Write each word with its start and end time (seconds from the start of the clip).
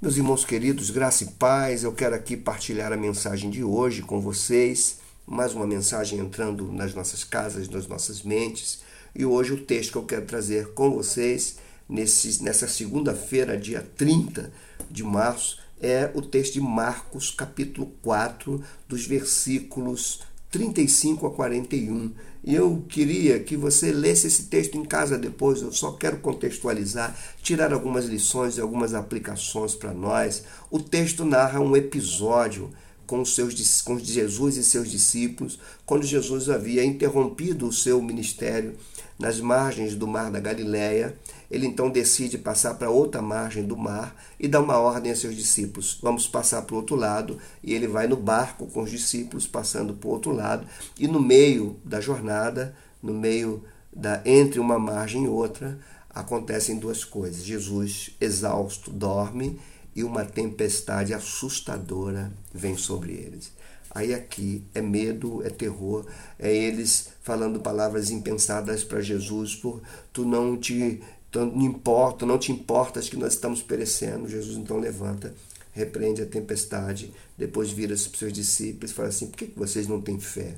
Meus 0.00 0.16
irmãos 0.16 0.46
queridos, 0.46 0.88
graça 0.88 1.24
e 1.24 1.26
paz, 1.26 1.84
eu 1.84 1.92
quero 1.92 2.14
aqui 2.14 2.34
partilhar 2.34 2.90
a 2.90 2.96
mensagem 2.96 3.50
de 3.50 3.62
hoje 3.62 4.00
com 4.00 4.18
vocês. 4.18 4.96
Mais 5.26 5.52
uma 5.52 5.66
mensagem 5.66 6.18
entrando 6.18 6.72
nas 6.72 6.94
nossas 6.94 7.22
casas, 7.22 7.68
nas 7.68 7.86
nossas 7.86 8.22
mentes. 8.22 8.80
E 9.14 9.26
hoje 9.26 9.52
o 9.52 9.62
texto 9.62 9.92
que 9.92 9.98
eu 9.98 10.04
quero 10.04 10.24
trazer 10.24 10.68
com 10.68 10.90
vocês 10.90 11.58
nesse, 11.86 12.42
nessa 12.42 12.66
segunda-feira, 12.66 13.58
dia 13.58 13.86
30 13.98 14.50
de 14.90 15.04
março, 15.04 15.60
é 15.78 16.10
o 16.14 16.22
texto 16.22 16.54
de 16.54 16.62
Marcos, 16.62 17.30
capítulo 17.30 17.92
4, 18.00 18.64
dos 18.88 19.06
versículos 19.06 20.22
35 20.50 21.26
a 21.26 21.30
41. 21.30 22.10
E 22.42 22.54
eu 22.54 22.84
queria 22.88 23.38
que 23.38 23.56
você 23.56 23.92
lesse 23.92 24.26
esse 24.26 24.44
texto 24.44 24.76
em 24.78 24.84
casa 24.84 25.18
depois, 25.18 25.60
eu 25.60 25.72
só 25.72 25.92
quero 25.92 26.18
contextualizar, 26.18 27.14
tirar 27.42 27.72
algumas 27.72 28.06
lições 28.06 28.56
e 28.56 28.60
algumas 28.60 28.94
aplicações 28.94 29.74
para 29.74 29.92
nós. 29.92 30.44
O 30.70 30.78
texto 30.78 31.24
narra 31.24 31.60
um 31.60 31.76
episódio 31.76 32.70
com, 33.06 33.20
os 33.20 33.34
seus, 33.34 33.82
com 33.82 33.98
Jesus 33.98 34.56
e 34.56 34.64
seus 34.64 34.90
discípulos, 34.90 35.58
quando 35.84 36.06
Jesus 36.06 36.48
havia 36.48 36.84
interrompido 36.84 37.66
o 37.66 37.72
seu 37.72 38.00
ministério 38.00 38.74
nas 39.18 39.38
margens 39.38 39.94
do 39.94 40.06
mar 40.06 40.30
da 40.30 40.40
Galileia, 40.40 41.18
ele 41.50 41.66
então 41.66 41.90
decide 41.90 42.38
passar 42.38 42.74
para 42.74 42.90
outra 42.90 43.20
margem 43.20 43.64
do 43.64 43.76
mar 43.76 44.14
e 44.38 44.46
dá 44.46 44.60
uma 44.60 44.78
ordem 44.78 45.10
a 45.10 45.16
seus 45.16 45.34
discípulos: 45.34 45.98
vamos 46.00 46.28
passar 46.28 46.62
para 46.62 46.74
o 46.74 46.78
outro 46.78 46.94
lado. 46.94 47.38
E 47.62 47.74
ele 47.74 47.88
vai 47.88 48.06
no 48.06 48.16
barco 48.16 48.66
com 48.68 48.82
os 48.82 48.90
discípulos, 48.90 49.46
passando 49.46 49.94
para 49.94 50.08
o 50.08 50.12
outro 50.12 50.30
lado. 50.30 50.66
E 50.98 51.08
no 51.08 51.20
meio 51.20 51.76
da 51.84 52.00
jornada, 52.00 52.74
no 53.02 53.12
meio 53.12 53.64
da 53.92 54.22
entre 54.24 54.60
uma 54.60 54.78
margem 54.78 55.24
e 55.24 55.28
outra, 55.28 55.78
acontecem 56.08 56.78
duas 56.78 57.04
coisas. 57.04 57.42
Jesus, 57.42 58.10
exausto, 58.20 58.90
dorme 58.90 59.58
e 59.94 60.04
uma 60.04 60.24
tempestade 60.24 61.12
assustadora 61.12 62.32
vem 62.54 62.76
sobre 62.76 63.12
eles. 63.12 63.52
Aí 63.92 64.14
aqui 64.14 64.62
é 64.72 64.80
medo, 64.80 65.44
é 65.44 65.50
terror, 65.50 66.06
é 66.38 66.54
eles 66.54 67.08
falando 67.22 67.58
palavras 67.58 68.08
impensadas 68.12 68.84
para 68.84 69.00
Jesus 69.00 69.56
por 69.56 69.82
tu 70.12 70.24
não 70.24 70.56
te 70.56 71.02
tu 71.30 71.38
não 71.40 71.62
importa, 71.62 72.26
não 72.26 72.38
te 72.38 72.52
importas 72.52 73.08
que 73.08 73.16
nós 73.16 73.34
estamos 73.34 73.62
perecendo. 73.62 74.28
Jesus 74.28 74.56
então 74.56 74.78
levanta, 74.78 75.34
repreende 75.72 76.22
a 76.22 76.26
tempestade, 76.26 77.12
depois 77.38 77.70
vira-se 77.70 78.08
para 78.08 78.14
os 78.14 78.18
seus 78.18 78.32
discípulos 78.32 78.90
e 78.90 78.94
fala 78.94 79.08
assim: 79.08 79.26
por 79.26 79.36
que 79.36 79.52
vocês 79.56 79.86
não 79.86 80.00
têm 80.00 80.18
fé? 80.18 80.56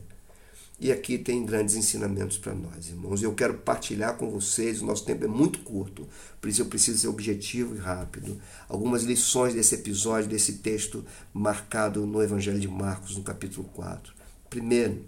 E 0.80 0.90
aqui 0.90 1.16
tem 1.16 1.46
grandes 1.46 1.76
ensinamentos 1.76 2.38
para 2.38 2.54
nós, 2.54 2.88
irmãos. 2.88 3.22
Eu 3.22 3.32
quero 3.34 3.54
partilhar 3.54 4.16
com 4.16 4.28
vocês, 4.28 4.82
o 4.82 4.84
nosso 4.84 5.04
tempo 5.04 5.24
é 5.24 5.28
muito 5.28 5.60
curto, 5.60 6.08
por 6.40 6.50
isso 6.50 6.62
eu 6.62 6.66
preciso 6.66 6.98
ser 6.98 7.06
objetivo 7.06 7.76
e 7.76 7.78
rápido. 7.78 8.40
Algumas 8.68 9.04
lições 9.04 9.54
desse 9.54 9.76
episódio, 9.76 10.28
desse 10.28 10.54
texto 10.54 11.04
marcado 11.32 12.04
no 12.04 12.20
Evangelho 12.20 12.58
de 12.58 12.66
Marcos, 12.66 13.16
no 13.16 13.22
capítulo 13.22 13.68
4. 13.74 14.12
Primeiro, 14.50 15.04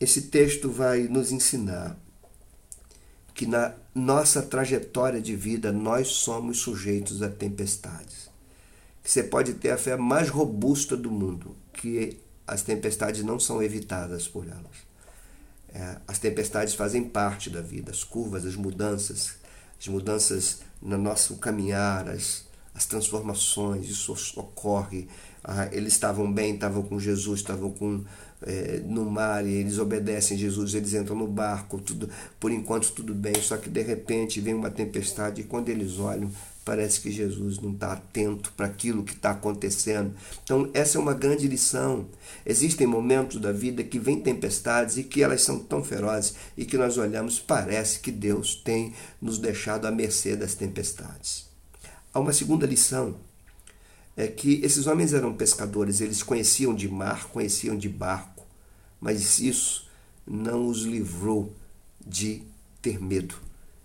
esse 0.00 0.22
texto 0.22 0.70
vai 0.70 1.02
nos 1.02 1.30
ensinar 1.30 1.98
que 3.34 3.46
na 3.46 3.74
nossa 3.94 4.42
trajetória 4.42 5.20
de 5.20 5.34
vida 5.34 5.72
nós 5.72 6.08
somos 6.08 6.58
sujeitos 6.58 7.22
a 7.22 7.28
tempestades. 7.28 8.30
Você 9.02 9.22
pode 9.22 9.54
ter 9.54 9.70
a 9.70 9.78
fé 9.78 9.96
mais 9.96 10.28
robusta 10.28 10.96
do 10.96 11.10
mundo, 11.10 11.56
que 11.72 12.20
as 12.46 12.62
tempestades 12.62 13.24
não 13.24 13.38
são 13.40 13.62
evitadas 13.62 14.28
por 14.28 14.46
elas. 14.46 14.92
É, 15.74 15.96
as 16.06 16.18
tempestades 16.18 16.74
fazem 16.74 17.02
parte 17.04 17.48
da 17.48 17.62
vida, 17.62 17.90
as 17.90 18.04
curvas, 18.04 18.44
as 18.44 18.54
mudanças, 18.54 19.36
as 19.80 19.88
mudanças 19.88 20.60
no 20.80 20.98
nosso 20.98 21.36
caminhar, 21.38 22.08
as, 22.08 22.44
as 22.74 22.86
transformações, 22.86 23.88
isso 23.88 24.12
ocorre. 24.36 25.08
Ah, 25.44 25.68
eles 25.72 25.92
estavam 25.92 26.32
bem, 26.32 26.54
estavam 26.54 26.82
com 26.82 26.98
Jesus, 26.98 27.40
estavam 27.40 27.70
com, 27.70 28.04
é, 28.42 28.80
no 28.86 29.04
mar 29.04 29.44
e 29.46 29.52
eles 29.52 29.78
obedecem 29.78 30.38
Jesus, 30.38 30.74
eles 30.74 30.94
entram 30.94 31.16
no 31.16 31.26
barco, 31.26 31.78
tudo 31.78 32.08
por 32.38 32.50
enquanto 32.50 32.92
tudo 32.92 33.12
bem, 33.14 33.34
só 33.40 33.56
que 33.56 33.68
de 33.68 33.82
repente 33.82 34.40
vem 34.40 34.54
uma 34.54 34.70
tempestade 34.70 35.40
e 35.40 35.44
quando 35.44 35.68
eles 35.68 35.98
olham 35.98 36.30
parece 36.64 37.00
que 37.00 37.10
Jesus 37.10 37.58
não 37.58 37.72
está 37.72 37.92
atento 37.92 38.52
para 38.52 38.66
aquilo 38.66 39.02
que 39.02 39.14
está 39.14 39.32
acontecendo. 39.32 40.14
Então, 40.44 40.70
essa 40.72 40.96
é 40.96 41.00
uma 41.00 41.14
grande 41.14 41.48
lição. 41.48 42.06
Existem 42.46 42.86
momentos 42.86 43.40
da 43.40 43.50
vida 43.50 43.82
que 43.82 43.98
vêm 43.98 44.20
tempestades 44.20 44.96
e 44.96 45.02
que 45.02 45.22
elas 45.22 45.42
são 45.42 45.58
tão 45.58 45.82
ferozes 45.82 46.34
e 46.56 46.64
que 46.64 46.78
nós 46.78 46.98
olhamos, 46.98 47.40
parece 47.40 47.98
que 47.98 48.12
Deus 48.12 48.54
tem 48.54 48.94
nos 49.20 49.38
deixado 49.38 49.86
à 49.86 49.90
mercê 49.90 50.36
das 50.36 50.54
tempestades. 50.54 51.51
Há 52.12 52.20
uma 52.20 52.32
segunda 52.32 52.66
lição. 52.66 53.16
É 54.16 54.26
que 54.26 54.60
esses 54.62 54.86
homens 54.86 55.14
eram 55.14 55.34
pescadores, 55.34 56.00
eles 56.00 56.22
conheciam 56.22 56.74
de 56.74 56.88
mar, 56.88 57.28
conheciam 57.28 57.76
de 57.76 57.88
barco, 57.88 58.46
mas 59.00 59.38
isso 59.38 59.88
não 60.26 60.66
os 60.66 60.82
livrou 60.82 61.54
de 62.06 62.42
ter 62.82 63.00
medo. 63.00 63.36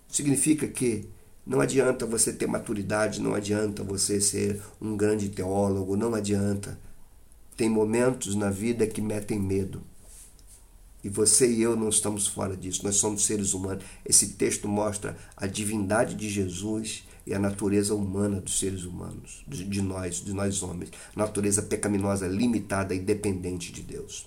Significa 0.09 0.67
que 0.67 1.07
não 1.45 1.61
adianta 1.61 2.05
você 2.05 2.33
ter 2.33 2.45
maturidade, 2.45 3.21
não 3.21 3.33
adianta 3.33 3.83
você 3.83 4.19
ser 4.19 4.61
um 4.81 4.97
grande 4.97 5.29
teólogo, 5.29 5.95
não 5.95 6.13
adianta. 6.13 6.77
Tem 7.55 7.69
momentos 7.69 8.35
na 8.35 8.49
vida 8.49 8.85
que 8.85 9.01
metem 9.01 9.39
medo. 9.39 9.81
E 11.03 11.09
você 11.09 11.49
e 11.49 11.61
eu 11.61 11.75
não 11.75 11.89
estamos 11.89 12.27
fora 12.27 12.57
disso, 12.57 12.83
nós 12.83 12.95
somos 12.95 13.25
seres 13.25 13.53
humanos. 13.53 13.83
Esse 14.05 14.29
texto 14.29 14.67
mostra 14.67 15.17
a 15.35 15.47
divindade 15.47 16.15
de 16.15 16.29
Jesus 16.29 17.03
e 17.25 17.33
a 17.33 17.39
natureza 17.39 17.93
humana 17.93 18.39
dos 18.39 18.59
seres 18.59 18.83
humanos, 18.83 19.43
de 19.47 19.81
nós, 19.81 20.23
de 20.23 20.33
nós 20.33 20.63
homens. 20.63 20.91
Natureza 21.15 21.61
pecaminosa, 21.61 22.27
limitada 22.27 22.95
e 22.95 22.99
dependente 22.99 23.71
de 23.71 23.81
Deus. 23.81 24.25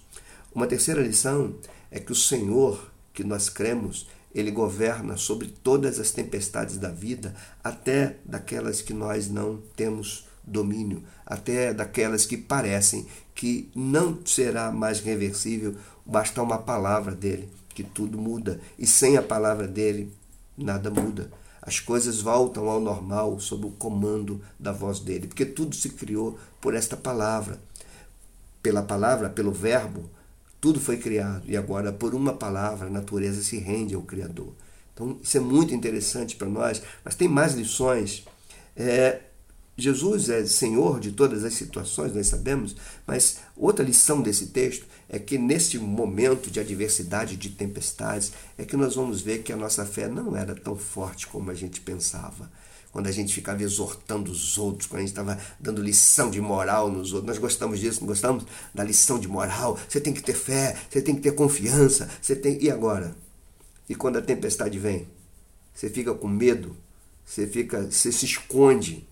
Uma 0.55 0.67
terceira 0.67 1.03
lição 1.03 1.55
é 1.91 1.99
que 1.99 2.13
o 2.13 2.17
Senhor 2.17 2.91
que 3.13 3.25
nós 3.25 3.49
cremos 3.49 4.07
ele 4.35 4.51
governa 4.51 5.17
sobre 5.17 5.49
todas 5.49 5.99
as 5.99 6.11
tempestades 6.11 6.79
da 6.79 6.91
vida, 6.91 7.35
até 7.65 8.17
daquelas 8.25 8.81
que 8.81 8.95
nós 8.95 9.29
não 9.29 9.61
temos 9.77 10.29
domínio, 10.45 11.03
até 11.27 11.75
daquelas 11.75 12.27
que 12.27 12.37
parecem 12.37 13.07
que 13.35 13.71
não 13.75 14.19
será 14.25 14.71
mais 14.71 15.01
reversível, 15.01 15.75
basta 16.11 16.43
uma 16.43 16.59
palavra 16.59 17.15
dele, 17.15 17.49
que 17.69 17.85
tudo 17.85 18.19
muda, 18.19 18.61
e 18.77 18.87
sem 18.87 19.17
a 19.17 19.23
palavra 19.23 19.69
dele, 19.69 20.13
nada 20.59 20.91
muda. 20.91 21.31
As 21.63 21.79
coisas 21.79 22.21
voltam 22.21 22.69
ao 22.69 22.81
normal 22.81 23.39
sob 23.39 23.67
o 23.67 23.71
comando 23.71 24.41
da 24.59 24.73
voz 24.73 24.99
dele, 24.99 25.29
porque 25.29 25.47
tudo 25.47 25.77
se 25.77 25.91
criou 25.91 26.37
por 26.61 26.75
esta 26.75 26.97
palavra. 26.97 27.61
Pela 28.61 28.83
palavra, 28.83 29.31
pelo 29.31 29.53
verbo, 29.53 30.11
tudo 30.61 30.81
foi 30.81 30.97
criado 30.97 31.45
e 31.47 31.57
agora, 31.57 31.93
por 31.93 32.13
uma 32.15 32.33
palavra, 32.33 32.89
a 32.89 32.91
natureza 32.91 33.43
se 33.43 33.59
rende 33.59 33.95
ao 33.95 34.03
Criador. 34.03 34.53
Então, 34.93 35.17
isso 35.23 35.37
é 35.37 35.41
muito 35.41 35.73
interessante 35.73 36.35
para 36.35 36.49
nós, 36.49 36.83
mas 37.05 37.15
tem 37.15 37.29
mais 37.29 37.55
lições. 37.55 38.25
É, 38.77 39.21
Jesus 39.81 40.29
é 40.29 40.45
Senhor 40.47 41.01
de 41.01 41.13
todas 41.13 41.45
as 41.45 41.55
situações, 41.55 42.15
nós 42.15 42.27
sabemos, 42.27 42.77
mas 43.07 43.39
outra 43.57 43.85
lição 43.85 44.21
desse 44.21 44.49
texto 44.49 44.87
é 45.09 45.19
que 45.19 45.39
nesse 45.39 45.79
momento 45.79 46.51
de 46.51 46.61
adversidade, 46.61 47.37
de 47.37 47.51
tempestades, 47.51 48.33
é 48.59 48.65
que 48.65 48.77
nós 48.77 48.95
vamos 48.95 49.21
ver 49.21 49.43
que 49.43 49.53
a 49.53 49.57
nossa 49.57 49.85
fé 49.85 50.09
não 50.09 50.37
era 50.37 50.55
tão 50.55 50.77
forte 50.77 51.27
como 51.27 51.51
a 51.51 51.55
gente 51.55 51.81
pensava 51.81 52.51
quando 52.93 53.07
a 53.07 53.13
gente 53.13 53.33
ficava 53.33 53.63
exortando 53.63 54.31
os 54.31 54.59
outros, 54.59 54.89
quando 54.89 54.99
a 54.99 55.03
gente 55.03 55.13
estava 55.13 55.39
dando 55.59 55.83
lição 55.83 56.31
de 56.31 56.41
moral 56.41 56.91
nos 56.91 57.13
outros. 57.13 57.29
Nós 57.29 57.39
gostamos 57.39 57.79
disso, 57.79 58.01
não 58.01 58.09
gostamos 58.09 58.45
da 58.75 58.83
lição 58.83 59.19
de 59.19 59.29
moral. 59.29 59.79
Você 59.89 60.01
tem 60.01 60.13
que 60.13 60.23
ter 60.23 60.35
fé, 60.35 60.77
você 60.91 61.01
tem 61.01 61.15
que 61.15 61.21
ter 61.21 61.33
confiança, 61.33 62.09
você 62.21 62.35
tem. 62.35 62.63
E 62.63 62.71
agora? 62.71 63.15
E 63.89 63.95
quando 63.95 64.19
a 64.19 64.23
tempestade 64.23 64.79
vem? 64.79 65.07
Você 65.73 65.89
fica 65.89 66.13
com 66.15 66.29
medo, 66.29 66.77
você 67.25 67.47
fica, 67.47 67.83
você 67.83 68.11
se 68.11 68.25
esconde. 68.25 69.07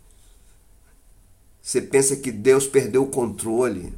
Você 1.68 1.82
pensa 1.82 2.16
que 2.16 2.32
Deus 2.32 2.66
perdeu 2.66 3.02
o 3.02 3.10
controle. 3.10 3.92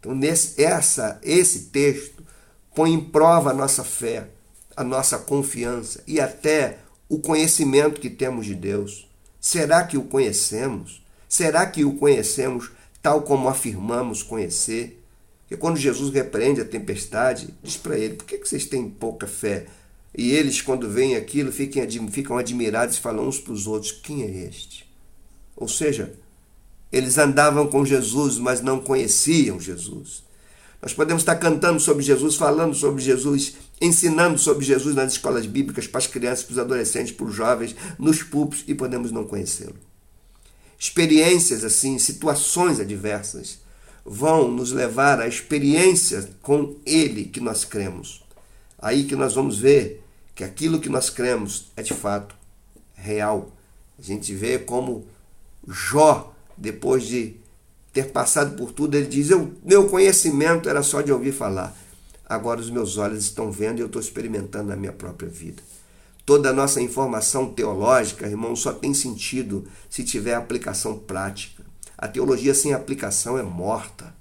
Então, 0.00 0.14
nesse, 0.14 0.62
essa, 0.62 1.20
esse 1.22 1.64
texto 1.64 2.24
põe 2.74 2.90
em 2.90 3.04
prova 3.04 3.50
a 3.50 3.54
nossa 3.54 3.84
fé, 3.84 4.30
a 4.74 4.82
nossa 4.82 5.18
confiança 5.18 6.02
e 6.06 6.18
até 6.18 6.78
o 7.06 7.18
conhecimento 7.18 8.00
que 8.00 8.08
temos 8.08 8.46
de 8.46 8.54
Deus? 8.54 9.06
Será 9.38 9.84
que 9.84 9.98
o 9.98 10.04
conhecemos? 10.04 11.04
Será 11.28 11.66
que 11.66 11.84
o 11.84 11.96
conhecemos 11.96 12.72
tal 13.02 13.20
como 13.20 13.46
afirmamos 13.50 14.22
conhecer? 14.22 15.04
Porque 15.42 15.58
quando 15.60 15.76
Jesus 15.76 16.14
repreende 16.14 16.62
a 16.62 16.64
tempestade, 16.64 17.52
diz 17.62 17.76
para 17.76 17.98
ele: 17.98 18.14
por 18.14 18.24
que 18.24 18.38
vocês 18.38 18.64
têm 18.64 18.88
pouca 18.88 19.26
fé? 19.26 19.66
E 20.16 20.32
eles, 20.32 20.62
quando 20.62 20.88
veem 20.88 21.14
aquilo, 21.14 21.52
ficam, 21.52 22.38
admirados 22.38 22.96
e 22.96 23.00
falam 23.00 23.28
uns 23.28 23.38
para 23.38 23.52
os 23.52 23.66
outros: 23.66 23.92
quem 23.92 24.22
é 24.22 24.48
este? 24.48 24.90
Ou 25.54 25.68
seja, 25.68 26.23
eles 26.94 27.18
andavam 27.18 27.66
com 27.66 27.84
Jesus, 27.84 28.38
mas 28.38 28.60
não 28.60 28.78
conheciam 28.78 29.58
Jesus. 29.58 30.22
Nós 30.80 30.92
podemos 30.92 31.22
estar 31.22 31.34
cantando 31.36 31.80
sobre 31.80 32.04
Jesus, 32.04 32.36
falando 32.36 32.74
sobre 32.74 33.02
Jesus, 33.02 33.54
ensinando 33.80 34.38
sobre 34.38 34.64
Jesus 34.64 34.94
nas 34.94 35.12
escolas 35.12 35.44
bíblicas 35.44 35.88
para 35.88 35.98
as 35.98 36.06
crianças, 36.06 36.44
para 36.44 36.52
os 36.52 36.58
adolescentes, 36.58 37.12
para 37.12 37.26
os 37.26 37.34
jovens, 37.34 37.74
nos 37.98 38.22
púlpitos 38.22 38.64
e 38.68 38.74
podemos 38.74 39.10
não 39.10 39.24
conhecê-lo. 39.24 39.74
experiências 40.78 41.64
assim, 41.64 41.98
situações 41.98 42.78
adversas, 42.78 43.58
vão 44.04 44.48
nos 44.50 44.70
levar 44.70 45.20
à 45.20 45.26
experiência 45.26 46.28
com 46.42 46.76
Ele 46.84 47.24
que 47.24 47.40
nós 47.40 47.64
cremos. 47.64 48.22
Aí 48.78 49.04
que 49.04 49.16
nós 49.16 49.34
vamos 49.34 49.58
ver 49.58 50.04
que 50.34 50.44
aquilo 50.44 50.80
que 50.80 50.88
nós 50.88 51.08
cremos 51.10 51.72
é 51.76 51.82
de 51.82 51.94
fato 51.94 52.36
real. 52.94 53.50
A 53.98 54.02
gente 54.02 54.34
vê 54.34 54.58
como 54.58 55.06
Jó, 55.66 56.33
depois 56.56 57.04
de 57.04 57.36
ter 57.92 58.10
passado 58.10 58.56
por 58.56 58.72
tudo, 58.72 58.96
ele 58.96 59.06
diz: 59.06 59.30
eu, 59.30 59.52
Meu 59.64 59.88
conhecimento 59.88 60.68
era 60.68 60.82
só 60.82 61.00
de 61.00 61.12
ouvir 61.12 61.32
falar. 61.32 61.76
Agora 62.26 62.60
os 62.60 62.70
meus 62.70 62.96
olhos 62.96 63.24
estão 63.24 63.52
vendo 63.52 63.78
e 63.78 63.82
eu 63.82 63.86
estou 63.86 64.00
experimentando 64.00 64.68
na 64.68 64.76
minha 64.76 64.92
própria 64.92 65.28
vida. 65.28 65.62
Toda 66.26 66.50
a 66.50 66.52
nossa 66.54 66.80
informação 66.80 67.52
teológica, 67.52 68.26
irmão, 68.26 68.56
só 68.56 68.72
tem 68.72 68.94
sentido 68.94 69.66
se 69.90 70.02
tiver 70.02 70.34
aplicação 70.34 70.98
prática. 70.98 71.62
A 71.98 72.08
teologia 72.08 72.54
sem 72.54 72.72
aplicação 72.72 73.38
é 73.38 73.42
morta. 73.42 74.14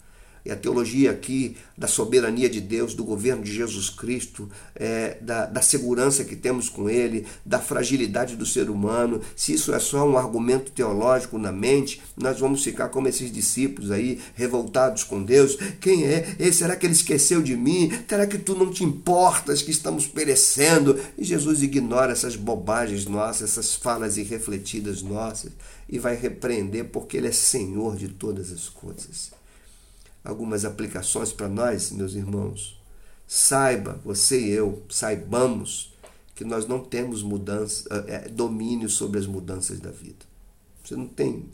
E 0.46 0.52
a 0.52 0.56
teologia 0.58 1.12
aqui 1.12 1.56
da 1.78 1.88
soberania 1.88 2.50
de 2.50 2.60
Deus, 2.60 2.94
do 2.94 3.04
governo 3.04 3.44
de 3.44 3.54
Jesus 3.54 3.90
Cristo, 3.90 4.50
é, 4.76 5.18
da, 5.22 5.46
da 5.46 5.62
segurança 5.62 6.26
que 6.26 6.36
temos 6.36 6.68
com 6.68 6.90
Ele, 6.90 7.26
da 7.46 7.60
fragilidade 7.60 8.36
do 8.36 8.46
ser 8.46 8.70
humano, 8.70 9.22
se 9.36 9.54
isso 9.54 9.74
é 9.74 9.80
só 9.80 10.08
um 10.08 10.18
argumento 10.18 10.72
teológico 10.72 11.38
na 11.38 11.52
mente, 11.52 12.02
nós 12.18 12.40
vamos 12.40 12.62
ficar 12.64 12.90
como 12.90 13.08
esses 13.08 13.32
discípulos 13.32 13.90
aí, 13.90 14.20
revoltados 14.36 15.04
com 15.04 15.24
Deus. 15.24 15.58
Quem 15.80 16.06
é? 16.06 16.36
E 16.38 16.52
será 16.52 16.76
que 16.76 16.86
ele 16.86 16.94
esqueceu 16.94 17.42
de 17.42 17.56
mim? 17.56 17.92
Será 18.08 18.28
que 18.28 18.38
tu 18.38 18.54
não 18.54 18.70
te 18.70 18.84
importas 18.84 19.62
que 19.62 19.72
estamos 19.72 20.06
perecendo? 20.06 21.00
E 21.18 21.24
Jesus 21.24 21.64
ignora 21.64 22.12
essas 22.12 22.36
bobagens 22.36 23.06
nossas, 23.06 23.52
essas 23.52 23.74
falas 23.74 24.18
irrefletidas 24.18 25.02
nossas, 25.02 25.52
e 25.88 25.98
vai 25.98 26.16
repreender 26.16 26.86
porque 26.86 27.18
Ele 27.18 27.28
é 27.28 27.32
Senhor 27.32 27.96
de 27.96 28.10
todas 28.10 28.52
as 28.52 28.68
coisas 28.68 29.32
algumas 30.24 30.66
aplicações 30.66 31.32
para 31.32 31.50
nós, 31.50 31.92
meus 31.92 32.14
irmãos. 32.14 32.82
Saiba, 33.28 34.00
você 34.04 34.40
e 34.40 34.50
eu, 34.52 34.84
saibamos 34.90 35.94
que 36.36 36.44
nós 36.44 36.68
não 36.68 36.80
temos 36.80 37.22
mudança, 37.22 37.88
é, 38.08 38.30
domínio 38.30 38.90
sobre 38.90 39.20
as 39.20 39.28
mudanças 39.28 39.80
da 39.80 39.92
vida. 39.92 40.26
Você 40.84 40.96
não 40.96 41.08
tem, 41.08 41.46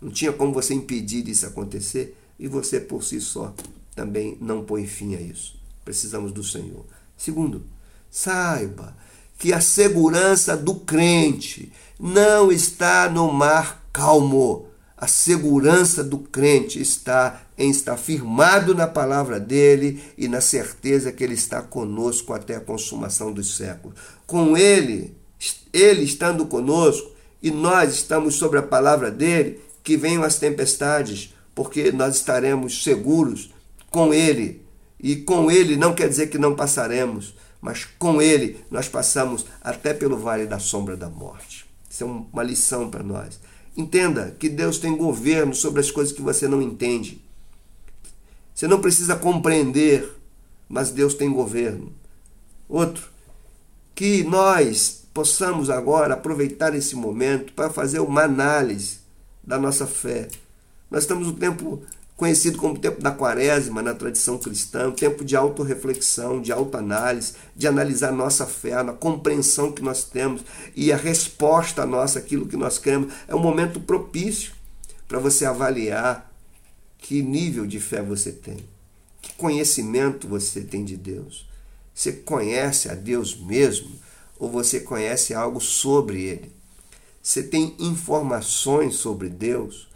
não 0.00 0.10
tinha 0.10 0.32
como 0.32 0.52
você 0.52 0.74
impedir 0.74 1.28
isso 1.28 1.46
acontecer 1.46 2.16
e 2.38 2.46
você 2.46 2.80
por 2.80 3.02
si 3.02 3.20
só 3.20 3.54
também 3.94 4.36
não 4.40 4.64
põe 4.64 4.86
fim 4.86 5.14
a 5.14 5.20
isso. 5.20 5.56
Precisamos 5.84 6.32
do 6.32 6.44
Senhor. 6.44 6.84
Segundo, 7.16 7.64
saiba 8.10 8.96
que 9.38 9.52
a 9.52 9.60
segurança 9.60 10.56
do 10.56 10.74
crente 10.74 11.72
não 11.98 12.52
está 12.52 13.08
no 13.08 13.32
mar 13.32 13.82
calmo, 13.92 14.66
a 14.96 15.06
segurança 15.06 16.02
do 16.02 16.18
crente 16.18 16.80
está 16.80 17.42
em 17.58 17.70
estar 17.70 17.96
firmado 17.96 18.74
na 18.74 18.86
palavra 18.86 19.38
dele 19.38 20.02
e 20.16 20.26
na 20.26 20.40
certeza 20.40 21.12
que 21.12 21.22
ele 21.22 21.34
está 21.34 21.60
conosco 21.60 22.32
até 22.32 22.56
a 22.56 22.60
consumação 22.60 23.30
dos 23.30 23.56
séculos. 23.56 23.98
Com 24.26 24.56
ele, 24.56 25.14
ele 25.72 26.02
estando 26.02 26.46
conosco 26.46 27.10
e 27.42 27.50
nós 27.50 27.94
estamos 27.94 28.36
sobre 28.36 28.58
a 28.58 28.62
palavra 28.62 29.10
dele, 29.10 29.60
que 29.84 29.96
venham 29.96 30.24
as 30.24 30.38
tempestades, 30.38 31.34
porque 31.54 31.92
nós 31.92 32.16
estaremos 32.16 32.82
seguros 32.82 33.52
com 33.90 34.12
ele. 34.12 34.64
E 34.98 35.16
com 35.16 35.50
ele 35.50 35.76
não 35.76 35.94
quer 35.94 36.08
dizer 36.08 36.28
que 36.28 36.38
não 36.38 36.56
passaremos, 36.56 37.34
mas 37.60 37.84
com 37.98 38.20
ele 38.20 38.64
nós 38.70 38.88
passamos 38.88 39.44
até 39.60 39.92
pelo 39.92 40.16
vale 40.16 40.46
da 40.46 40.58
sombra 40.58 40.96
da 40.96 41.08
morte. 41.08 41.66
Isso 41.88 42.02
é 42.02 42.06
uma 42.06 42.42
lição 42.42 42.90
para 42.90 43.02
nós. 43.02 43.38
Entenda 43.76 44.34
que 44.38 44.48
Deus 44.48 44.78
tem 44.78 44.96
governo 44.96 45.54
sobre 45.54 45.80
as 45.80 45.90
coisas 45.90 46.12
que 46.12 46.22
você 46.22 46.48
não 46.48 46.62
entende. 46.62 47.22
Você 48.54 48.66
não 48.66 48.80
precisa 48.80 49.14
compreender, 49.14 50.16
mas 50.68 50.90
Deus 50.90 51.12
tem 51.14 51.30
governo. 51.30 51.92
Outro, 52.68 53.08
que 53.94 54.24
nós 54.24 55.04
possamos 55.12 55.70
agora 55.70 56.14
aproveitar 56.14 56.74
esse 56.74 56.96
momento 56.96 57.52
para 57.52 57.70
fazer 57.70 58.00
uma 58.00 58.22
análise 58.22 58.98
da 59.44 59.58
nossa 59.58 59.86
fé. 59.86 60.28
Nós 60.90 61.02
estamos 61.02 61.26
no 61.26 61.34
tempo 61.34 61.82
conhecido 62.16 62.56
como 62.56 62.78
tempo 62.78 63.00
da 63.00 63.10
quaresma 63.10 63.82
na 63.82 63.94
tradição 63.94 64.38
cristã, 64.38 64.88
um 64.88 64.92
tempo 64.92 65.22
de 65.22 65.36
autorreflexão, 65.36 66.40
de 66.40 66.50
autoanálise, 66.50 67.34
de 67.54 67.68
analisar 67.68 68.10
nossa 68.10 68.46
fé, 68.46 68.72
a 68.72 68.84
compreensão 68.84 69.70
que 69.70 69.82
nós 69.82 70.04
temos 70.04 70.42
e 70.74 70.90
a 70.90 70.96
resposta 70.96 71.84
nossa, 71.84 72.18
aquilo 72.18 72.46
que 72.46 72.56
nós 72.56 72.78
queremos. 72.78 73.12
É 73.28 73.34
um 73.34 73.38
momento 73.40 73.78
propício 73.78 74.52
para 75.06 75.18
você 75.18 75.44
avaliar 75.44 76.32
que 76.98 77.22
nível 77.22 77.66
de 77.66 77.78
fé 77.78 78.02
você 78.02 78.32
tem, 78.32 78.64
que 79.20 79.34
conhecimento 79.34 80.26
você 80.26 80.62
tem 80.62 80.84
de 80.84 80.96
Deus. 80.96 81.46
Você 81.94 82.12
conhece 82.12 82.88
a 82.88 82.94
Deus 82.94 83.38
mesmo 83.38 83.90
ou 84.38 84.50
você 84.50 84.80
conhece 84.80 85.34
algo 85.34 85.60
sobre 85.60 86.22
Ele? 86.22 86.52
Você 87.22 87.42
tem 87.42 87.74
informações 87.78 88.96
sobre 88.96 89.28
Deus 89.28 89.88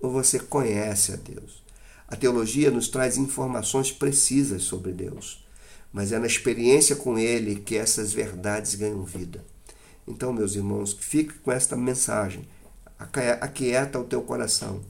ou 0.00 0.10
você 0.10 0.38
conhece 0.38 1.12
a 1.12 1.16
Deus? 1.16 1.63
A 2.06 2.16
teologia 2.16 2.70
nos 2.70 2.88
traz 2.88 3.16
informações 3.16 3.90
precisas 3.90 4.62
sobre 4.62 4.92
Deus, 4.92 5.44
mas 5.92 6.12
é 6.12 6.18
na 6.18 6.26
experiência 6.26 6.96
com 6.96 7.18
Ele 7.18 7.56
que 7.56 7.76
essas 7.76 8.12
verdades 8.12 8.74
ganham 8.74 9.04
vida. 9.04 9.44
Então, 10.06 10.32
meus 10.32 10.54
irmãos, 10.54 10.92
fique 10.92 11.34
com 11.38 11.50
esta 11.50 11.76
mensagem, 11.76 12.46
aquieta 13.40 13.98
o 13.98 14.04
teu 14.04 14.22
coração, 14.22 14.82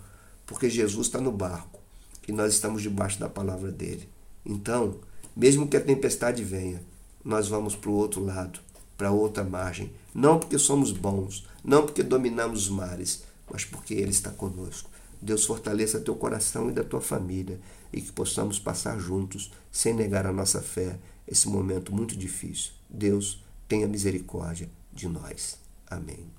porque 0.44 0.68
Jesus 0.68 1.06
está 1.06 1.20
no 1.20 1.30
barco 1.30 1.80
e 2.26 2.32
nós 2.32 2.52
estamos 2.52 2.82
debaixo 2.82 3.20
da 3.20 3.28
palavra 3.28 3.70
dele. 3.70 4.08
Então, 4.44 4.98
mesmo 5.36 5.68
que 5.68 5.76
a 5.76 5.80
tempestade 5.80 6.42
venha, 6.42 6.82
nós 7.24 7.48
vamos 7.48 7.76
para 7.76 7.90
o 7.90 7.94
outro 7.94 8.24
lado, 8.24 8.58
para 8.96 9.12
outra 9.12 9.44
margem, 9.44 9.92
não 10.14 10.38
porque 10.38 10.58
somos 10.58 10.90
bons, 10.90 11.46
não 11.62 11.82
porque 11.82 12.02
dominamos 12.02 12.64
os 12.64 12.68
mares, 12.68 13.22
mas 13.50 13.64
porque 13.64 13.94
Ele 13.94 14.10
está 14.10 14.30
conosco. 14.30 14.90
Deus 15.24 15.46
fortaleça 15.46 16.00
teu 16.00 16.14
coração 16.14 16.68
e 16.68 16.72
da 16.72 16.84
tua 16.84 17.00
família 17.00 17.58
e 17.90 18.00
que 18.02 18.12
possamos 18.12 18.58
passar 18.58 18.98
juntos, 18.98 19.50
sem 19.72 19.94
negar 19.94 20.26
a 20.26 20.32
nossa 20.32 20.60
fé, 20.60 20.98
esse 21.26 21.48
momento 21.48 21.94
muito 21.94 22.14
difícil. 22.14 22.72
Deus 22.90 23.42
tenha 23.66 23.88
misericórdia 23.88 24.68
de 24.92 25.08
nós. 25.08 25.58
Amém. 25.86 26.34